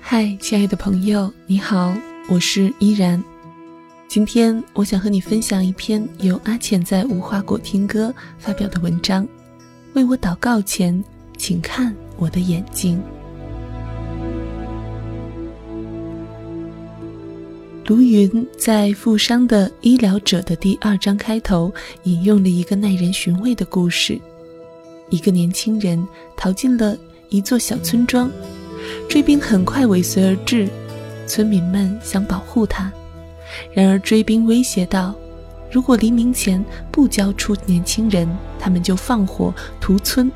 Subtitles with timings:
[0.00, 1.94] 嗨，亲爱的朋友，你好，
[2.28, 3.22] 我是依然。
[4.08, 9.26] 今天我想和你分享一篇由阿浅在无花果听歌发表的文章。
[9.94, 11.04] 为我祷告前，
[11.36, 13.00] 请看我的眼睛。
[17.86, 21.72] 卢云在《负伤的医疗者》的第二章开头
[22.04, 24.20] 引用了一个耐人寻味的故事：
[25.08, 26.96] 一个年轻人逃进了
[27.30, 28.30] 一座小村庄。
[29.08, 30.68] 追兵很快尾随而至，
[31.26, 32.92] 村民们想保护他，
[33.72, 35.14] 然而追兵威胁道
[35.70, 40.30] ：“如果黎明前不交出年轻人，他们就放火屠村。”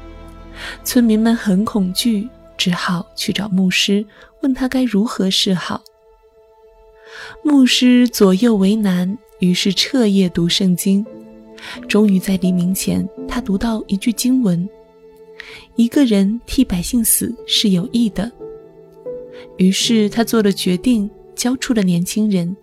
[0.84, 4.06] 村民们很恐惧，只好去找牧师，
[4.40, 5.82] 问他该如何是好。
[7.42, 11.04] 牧师左右为难，于是彻夜读圣经，
[11.88, 14.68] 终于在黎明前，他读到一句经文。
[15.76, 18.30] 一个人替百姓死是有益的，
[19.56, 22.56] 于是他做了决定，交出了年轻人。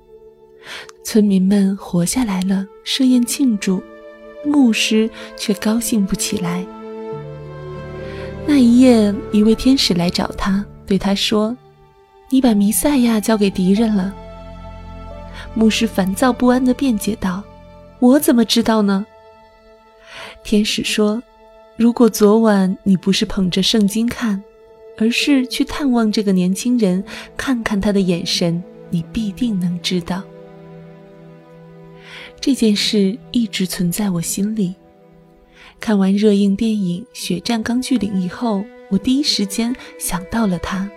[1.03, 3.83] 村民们活下来了，设宴庆祝，
[4.45, 6.65] 牧师却高兴不起来。
[8.45, 11.55] 那一夜，一位天使来找他，对他说
[12.29, 14.15] ：“你把弥赛亚交给敌人了。”
[15.53, 17.43] 牧师烦躁不安地辩解道
[17.99, 19.05] ：“我怎么知道呢？”
[20.43, 21.21] 天使说。
[21.77, 24.43] 如果昨晚你不是捧着圣经看，
[24.97, 27.03] 而是去探望这个年轻人，
[27.35, 30.21] 看看他的眼神，你必定能知道。
[32.39, 34.75] 这件事一直存在我心里。
[35.79, 40.87] 看完热映电影《血战钢锯岭》以后，我第一时间想到了他。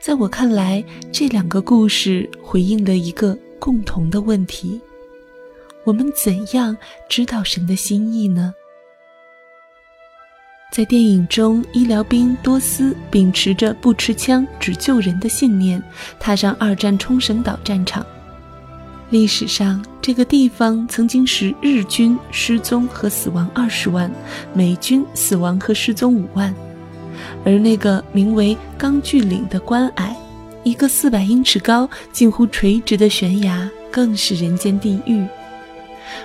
[0.00, 0.82] 在我看来，
[1.12, 4.80] 这两个故事回应了一个共同的问题：
[5.84, 6.76] 我们怎样
[7.08, 8.54] 知道神的心意呢？
[10.72, 15.82] 在电影中，医疗兵多斯秉持着不持枪只救人的信念，
[16.18, 18.04] 踏上二战冲绳岛战场。
[19.10, 24.10] 历史上，这个地方曾经使日军失踪和死亡二十万，
[24.54, 26.54] 美军死亡和失踪五万。
[27.44, 30.16] 而那个名为钢锯岭的关隘，
[30.64, 35.22] 一个四百英尺高、近乎垂直的悬崖，更是人间地狱。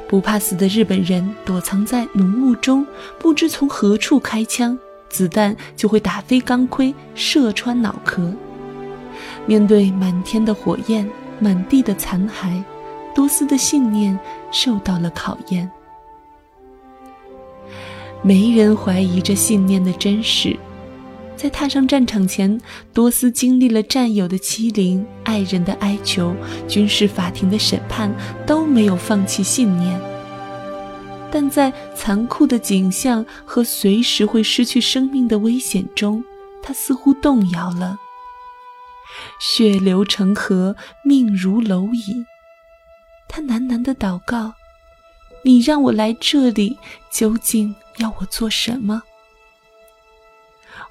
[0.07, 2.85] 不怕死的日本人躲藏在浓雾中，
[3.19, 4.77] 不知从何处开枪，
[5.09, 8.33] 子弹就会打飞钢盔，射穿脑壳。
[9.45, 11.09] 面对满天的火焰，
[11.39, 12.63] 满地的残骸，
[13.15, 14.17] 多斯的信念
[14.51, 15.69] 受到了考验。
[18.21, 20.57] 没人怀疑这信念的真实。
[21.37, 22.59] 在踏上战场前，
[22.91, 26.35] 多斯经历了战友的欺凌、爱人的哀求、
[26.67, 28.11] 军事法庭的审判，
[28.47, 30.01] 都没有放弃信念。
[31.31, 36.23] 但在残酷的景象和随时会失去生命的危险中，
[36.63, 37.99] 他似乎动摇了。
[39.39, 42.25] 血流成河，命如蝼蚁。
[43.27, 44.53] 他喃喃地祷告
[45.45, 46.77] ：“你让我来这里，
[47.11, 49.03] 究竟要我做什么？”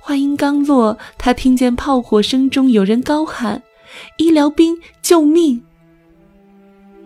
[0.06, 3.64] 话音刚落，他听见炮火声中有人高喊
[4.18, 5.64] ：“医疗兵，救命！”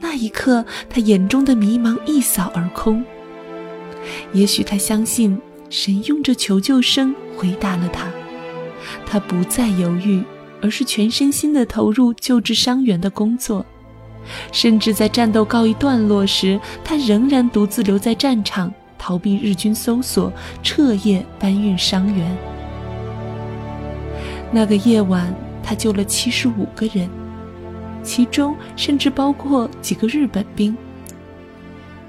[0.00, 3.02] 那一刻，他眼中的迷茫一扫而空。
[4.34, 5.40] 也许他相信
[5.70, 8.06] 神用这求救声回答了他，
[9.06, 10.22] 他不再犹豫，
[10.60, 13.64] 而是全身心地投入救治伤员的工作。
[14.52, 20.30] 甚至在战斗告一段落时，他仍然独自留在战场，逃避日军搜索，
[20.62, 22.59] 彻夜搬运伤员。
[24.52, 27.08] 那个夜晚，他救了七十五个人，
[28.02, 30.76] 其中甚至包括几个日本兵。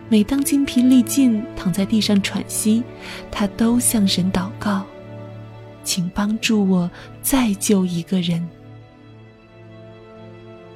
[0.10, 2.84] 每当精疲力尽，躺在地上喘息，
[3.30, 4.84] 他都向神祷告
[5.86, 6.90] ：“请帮助我
[7.22, 8.46] 再救一个人。”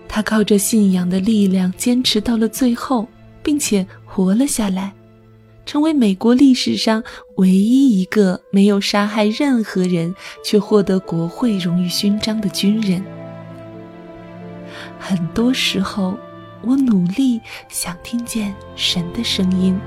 [0.08, 3.06] 他靠着信仰的力量坚持到了最后，
[3.44, 4.94] 并且活了下来。
[5.66, 7.04] 成为美国历史上
[7.36, 13.04] 唯一一个没有杀害任何人却获得国会荣誉勋章的军人。
[15.00, 16.18] 很多时候，
[16.62, 19.78] 我努力想听见神的声音，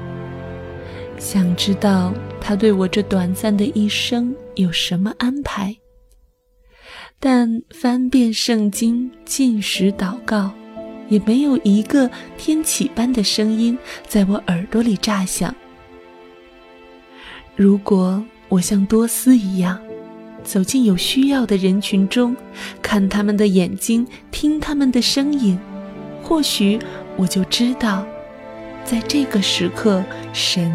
[1.18, 5.76] 想知道他对我这短暂的一生有什么安排。
[7.20, 10.52] 但翻遍圣经、进食、祷告，
[11.08, 13.76] 也没有一个天启般的声音
[14.06, 15.52] 在我耳朵里炸响。
[17.58, 19.76] 如果我像多斯一样，
[20.44, 22.36] 走进有需要的人群中，
[22.80, 25.58] 看他们的眼睛，听他们的声音，
[26.22, 26.78] 或许
[27.16, 28.06] 我就知道，
[28.84, 30.72] 在这个时刻，神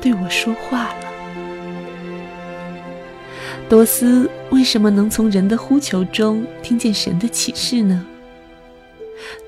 [0.00, 1.10] 对我说话了。
[3.68, 8.06] 多斯为什么能从人的呼求中听见神的启示呢？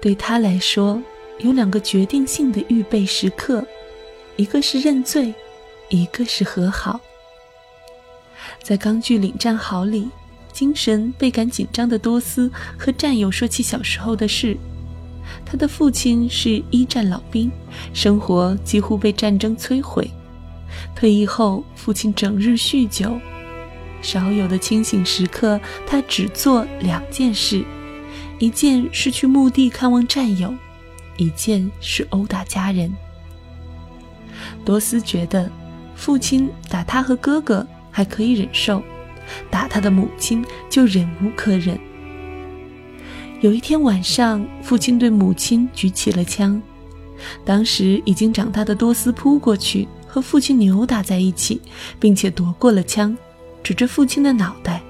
[0.01, 1.01] 对他来说，
[1.39, 3.65] 有两个决定性的预备时刻，
[4.35, 5.33] 一个是认罪，
[5.93, 6.99] 一个是和好。
[8.63, 10.09] 在钢锯岭战壕里，
[10.51, 14.57] 精神倍感紧张的多斯和战友说起小时候的事。
[15.45, 17.51] 他的父亲是一战老兵，
[17.93, 20.11] 生活几乎被战争摧毁。
[20.97, 23.19] 退役后，父亲整日酗酒，
[24.01, 27.63] 少有的清醒时刻，他只做两件事：
[28.39, 30.55] 一件是去墓地看望战友，
[31.19, 32.91] 一件是殴打家人。
[34.65, 35.51] 多斯觉得，
[36.03, 38.83] 父亲打他和哥哥还可以忍受，
[39.49, 41.79] 打他的母亲就忍无可忍。
[43.41, 46.61] 有一天晚上，父亲对母亲举起了枪。
[47.45, 51.63] 当时已经长大的多斯扑过去，和父亲扭打在一起，
[52.01, 53.17] 并且夺过了枪，
[53.63, 54.83] 指着父亲的脑袋。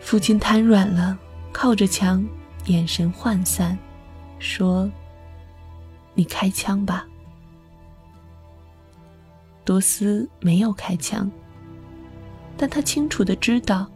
[0.00, 1.18] 父亲瘫软了，
[1.50, 2.24] 靠着墙，
[2.66, 3.76] 眼神涣散，
[4.38, 4.88] 说
[6.14, 7.04] ：“你开枪吧。”
[9.64, 11.30] 多斯没有开枪，
[12.56, 13.86] 但他清楚的知道。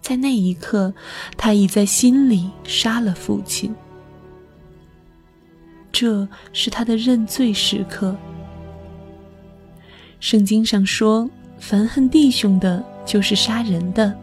[0.00, 0.92] 在那一刻，
[1.36, 3.74] 他已在心里杀了父亲。
[5.90, 8.14] 这是他的认罪时刻。
[10.20, 14.14] 圣经上说：“凡恨弟兄的，就是杀人的。”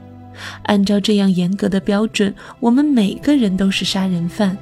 [0.63, 4.57] 按照这样严格的标准，我们每个人都是杀人犯。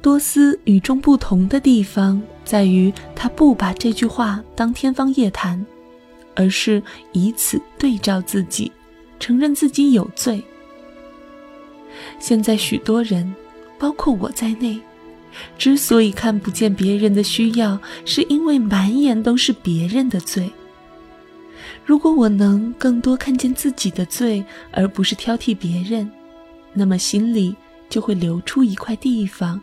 [0.00, 5.64] 多斯与众不同的地方在于，他不把这句话当天方夜谭，
[6.34, 8.70] 而是以此对照自己。
[9.20, 10.40] 承认自己有罪。
[12.20, 13.34] 现在许多人，
[13.76, 14.80] 包括我在内，
[15.58, 20.48] 之所以看不见别人的需要，是因为满眼都是别人的罪。
[21.84, 26.08] 如果我能更多看见自己的罪，而不是挑剔别人，
[26.72, 27.56] 那么心里
[27.90, 29.60] 就会留出一块地方，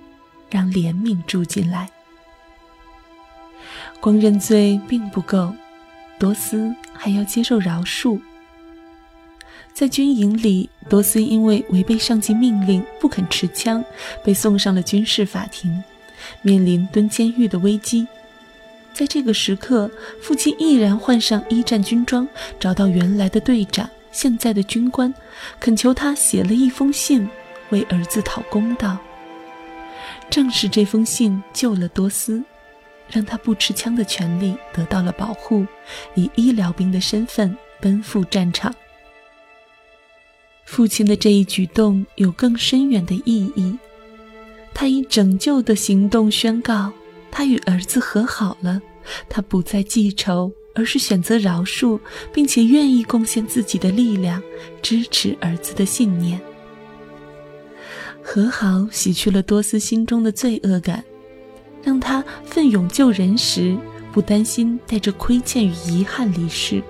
[0.49, 1.89] 让怜悯住进来。
[3.99, 5.53] 光认罪并不够，
[6.19, 8.19] 多斯还要接受饶恕。
[9.73, 13.83] 在军营里，多斯因为违背上级命令不肯持枪，
[14.23, 15.83] 被送上了军事法庭，
[16.41, 18.07] 面临蹲监狱的危机。
[18.93, 22.25] 在这个时刻，父亲毅然换上一战军装，
[22.57, 25.13] 找到原来的队长，现在的军官，
[25.59, 27.27] 恳求他写了一封信，
[27.71, 28.97] 为儿子讨公道。
[30.29, 32.43] 正是这封信救了多斯，
[33.09, 35.65] 让他不持枪的权利得到了保护，
[36.15, 38.73] 以医疗兵的身份奔赴战场。
[40.65, 43.77] 父亲的这一举动有更深远的意义，
[44.73, 46.91] 他以拯救的行动宣告，
[47.31, 48.81] 他与儿子和好了，
[49.29, 51.99] 他不再记仇，而是选择饶恕，
[52.33, 54.41] 并且愿意贡献自己的力量，
[54.81, 56.41] 支持儿子的信念。
[58.25, 61.05] 和好洗去了多斯心中的罪恶感，
[61.83, 63.77] 让他奋勇救人时，
[64.11, 66.81] 不担心带着亏欠与遗憾离世。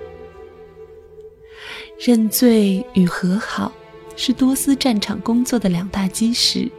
[2.00, 3.70] 认罪与和好
[4.16, 6.70] 是多斯战场工作的两大基石。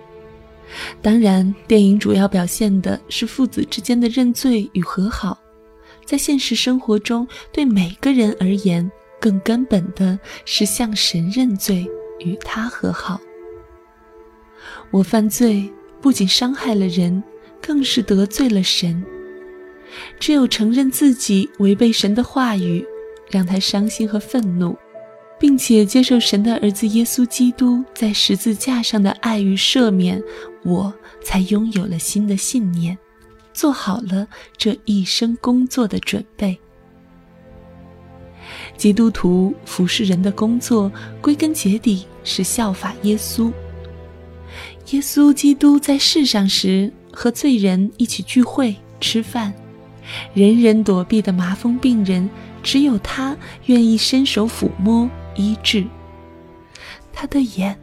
[1.04, 5.38] 当然，电影主要表现的是父子之间的认罪与和好。
[6.04, 11.88] 在现实生活中，对每个人而言，更根本的是向神认罪，
[12.20, 13.22] 与他和好。
[14.92, 15.70] 我犯罪
[16.02, 17.24] 不仅伤害了人，
[17.62, 19.04] 更是得罪了神。
[20.20, 22.86] 只有承认自己违背神的话语，
[23.30, 24.78] 让他伤心和愤怒。
[25.40, 30.22] 并且接受神的儿子耶稣基督在十字架上的爱与赦免，
[30.64, 32.98] 我才拥有了新的信念，
[33.54, 34.28] 做好了
[34.58, 36.58] 这一生工作的准备。
[38.78, 40.92] 基督徒服侍人的工作，
[41.22, 43.52] 归根结底是效法耶稣。
[44.92, 49.54] 耶稣基督在世上时，和罪人一起聚会吃饭，
[50.34, 52.30] 人人躲避的麻风病人，
[52.64, 55.10] 只有他愿意伸手抚摸。
[55.36, 55.86] 医治
[57.14, 57.78] 他的眼，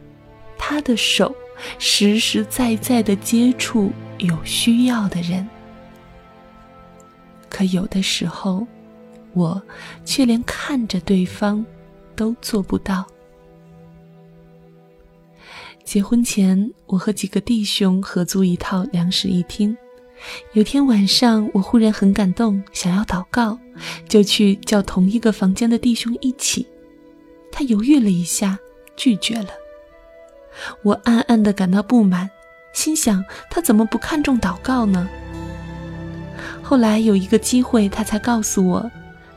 [0.57, 1.33] 他的手，
[1.79, 5.47] 实实在在的接触有需要的人。
[7.47, 8.67] 可有的时候，
[9.33, 9.61] 我
[10.03, 11.65] 却连看着对方
[12.15, 13.05] 都做不到。
[15.85, 19.77] 结婚前，我和几个弟兄合租一套两室一厅。
[20.53, 23.59] 有天晚上，我忽然很感动，想要祷告，
[24.09, 26.67] 就去叫同一个房间的弟兄一起。
[27.51, 28.57] 他犹豫了一下，
[28.97, 29.49] 拒绝了。
[30.81, 32.31] 我暗暗的感到不满，
[32.73, 35.07] 心想他怎么不看重祷告呢？
[36.63, 38.91] 后来有一个机会，他才告诉我，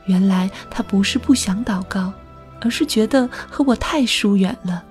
[0.07, 2.11] 原来他不是不想祷告，
[2.59, 4.83] 而是觉得和我太疏远了。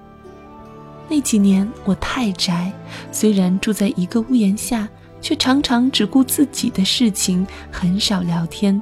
[1.09, 2.73] 那几年我太宅，
[3.11, 4.89] 虽然住在一个屋檐下，
[5.21, 8.81] 却常常只顾自己的事情，很少聊天。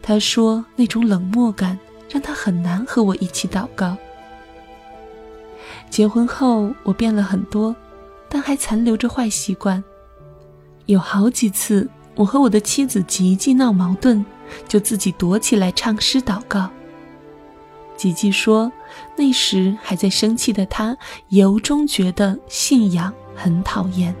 [0.00, 3.96] 他说那种冷漠感让他很难和我一起祷告。
[5.90, 7.74] 结婚后我变了很多，
[8.28, 9.82] 但还残留着坏习惯。
[10.86, 14.24] 有好几次我和我的妻子吉吉闹矛盾，
[14.68, 16.70] 就自己躲起来唱诗祷告。
[17.96, 18.70] 吉吉说，
[19.16, 20.96] 那时还在生气的他，
[21.28, 24.14] 由衷觉得信仰很讨厌。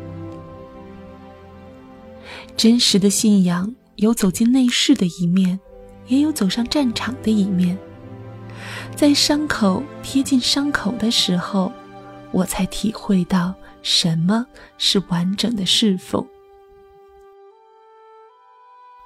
[2.56, 5.58] 真实的信仰有走进内室的一面，
[6.06, 7.76] 也有走上战场的一面。
[8.94, 11.72] 在伤口贴近伤口的时候，
[12.30, 14.46] 我才体会到什么
[14.78, 16.24] 是完整的侍奉。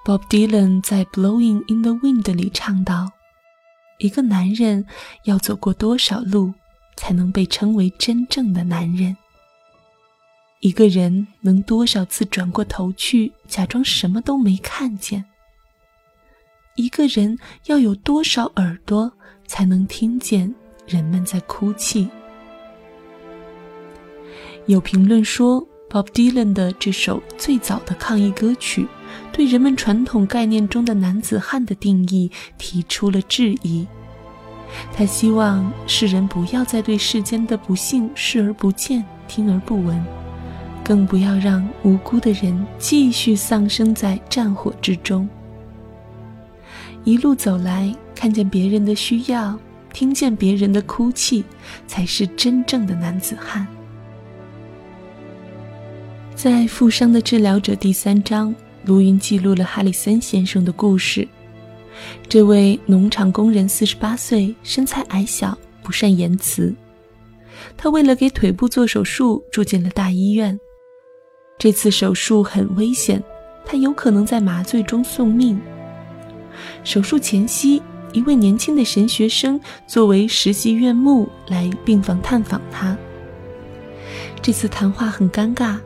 [0.05, 3.11] Bob Dylan 在《Blowing in the Wind》里唱道。
[3.99, 4.87] 一个男人
[5.25, 6.55] 要走过多少路，
[6.97, 9.17] 才能被称为真正的男人？
[10.61, 15.25] 一个人能多少次转过头去，假装什么都没看见？
[16.77, 17.37] 一个人
[17.67, 19.13] 要有多少耳朵，
[19.47, 20.55] 才能听见
[20.87, 22.09] 人们在哭泣？
[24.67, 28.87] 有评论说，Bob Dylan 的这首最早的抗议歌曲。
[29.33, 33.87] 对人们传统概念中的男子汉的定义提出了质疑。
[34.93, 40.05] 他希望世人不要再对世间的不幸视而不见、听而不闻，
[40.85, 45.27] 更不要让无辜的人继续丧生在战火之中。
[47.05, 49.59] 一路走来，看见别人的需要，
[49.95, 51.43] 听见别人的哭泣，
[51.87, 53.67] 才是真正的男子汉。
[56.35, 58.55] 在《负伤的治疗者》第三章。
[58.89, 61.29] 卢云记录了哈里森先生的故事。
[62.27, 66.75] 这位农场工人四十八岁，身材矮小，不善言辞。
[67.77, 70.59] 他为了给腿部做手术，住进了大医院。
[71.59, 73.23] 这次手术很危险，
[73.67, 75.61] 他有可能在麻醉中送命。
[76.83, 77.83] 手术前夕，
[78.15, 82.97] 一位年轻的神学生作为实习院牧来病房探访他。
[84.41, 85.79] 这次谈话很尴尬。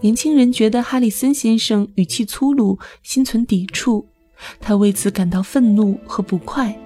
[0.00, 4.06] 年轻人觉得哈里森先生语气粗鲁，心存抵触，
[4.60, 6.76] 他为此感到愤怒和不快。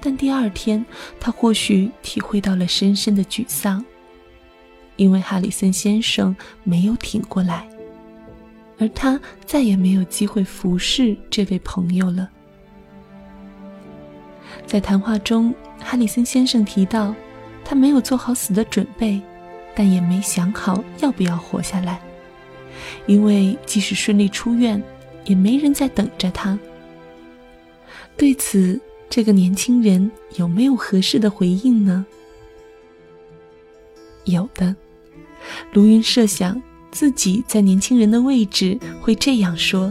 [0.00, 0.82] 但第二天，
[1.20, 3.84] 他或许体会到了深深的沮丧，
[4.96, 7.68] 因为哈里森先生没有挺过来，
[8.78, 12.30] 而他再也没有机会服侍这位朋友了。
[14.66, 17.14] 在谈话中，哈里森先生提到，
[17.62, 19.20] 他没有做好死的准备。
[19.74, 22.00] 但也没想好要不要活下来，
[23.06, 24.82] 因为即使顺利出院，
[25.24, 26.58] 也没人在等着他。
[28.16, 32.04] 对此，这个年轻人有没有合适的回应呢？
[34.24, 34.76] 有的，
[35.72, 39.90] 卢云设想自己在年轻人的位置会这样说：“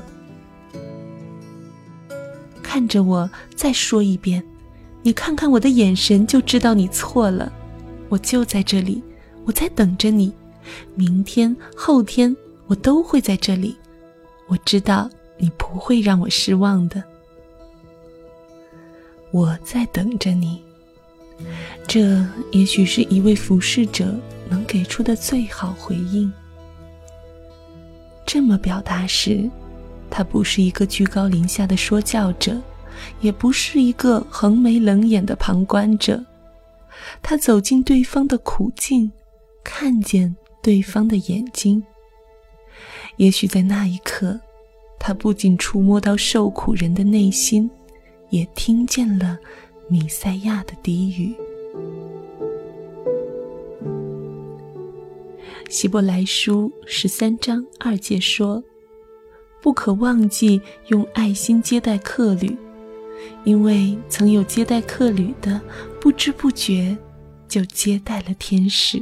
[2.61, 4.43] 看着我，再说一遍，
[5.01, 7.51] 你看看我的眼神，就知道你错了。
[8.09, 9.01] 我就在这里。”
[9.45, 10.33] 我在等着你，
[10.95, 12.35] 明天、后天
[12.67, 13.75] 我都会在这里。
[14.47, 17.03] 我知道你不会让我失望的。
[19.31, 20.61] 我在等着你，
[21.87, 24.15] 这也许是一位服侍者
[24.49, 26.31] 能给出的最好回应。
[28.25, 29.49] 这么表达时，
[30.09, 32.59] 他不是一个居高临下的说教者，
[33.21, 36.23] 也不是一个横眉冷眼的旁观者。
[37.21, 39.11] 他走进对方的苦境。
[39.71, 41.81] 看见对方的眼睛，
[43.17, 44.37] 也许在那一刻，
[44.99, 47.69] 他不仅触摸到受苦人的内心，
[48.31, 49.37] 也听见了
[49.87, 51.35] 米赛亚的低语。
[55.69, 58.61] 希伯来书十三章二节说
[59.61, 62.57] ：“不可忘记用爱心接待客旅，
[63.45, 65.61] 因为曾有接待客旅的，
[66.01, 66.97] 不知不觉
[67.47, 69.01] 就接待了天使。”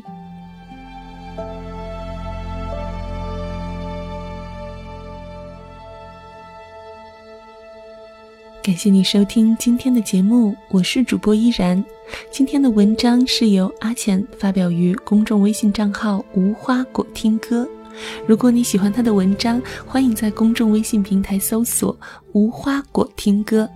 [8.67, 11.81] 感谢你收听今天的节目，我是主播依然。
[12.29, 17.65] 今天的文章是由阿浅发表于公众微信账号“无花果听歌”。
[18.27, 21.97] 如果你喜欢他的文章，欢迎在公众微信平台搜索
[22.35, 23.69] “无花果听歌”。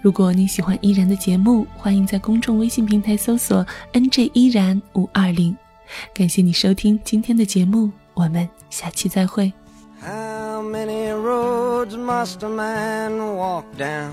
[0.00, 5.54] 如果你喜欢依然的节目，欢迎在公众微信平台搜索 “nj 依然五二零”。
[6.14, 9.52] 感谢你收听今天的节目，我们下期再会。
[10.00, 14.12] How many roads must a man walk down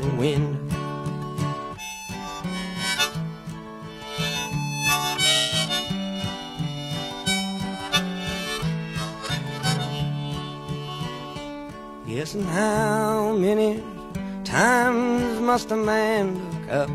[0.21, 0.55] wind.
[12.05, 13.81] Yes, and how many
[14.43, 16.91] times must a man look up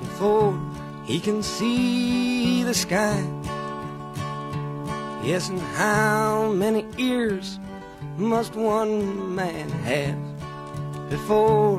[0.00, 0.58] before
[1.04, 3.22] he can see the sky?
[5.22, 7.58] Yes, and how many ears
[8.16, 10.18] must one man have
[11.10, 11.78] before